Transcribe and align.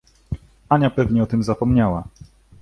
Ania 0.69 0.89
pewnie 0.89 1.23
o 1.23 1.25
tym 1.25 1.43
zapomniała. 1.43 2.03